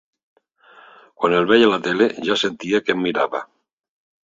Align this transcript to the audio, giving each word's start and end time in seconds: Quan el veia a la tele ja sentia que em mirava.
Quan 1.19 1.35
el 1.41 1.45
veia 1.51 1.67
a 1.69 1.71
la 1.75 1.79
tele 1.89 2.09
ja 2.31 2.39
sentia 2.45 2.83
que 2.89 2.97
em 2.99 3.07
mirava. 3.09 3.45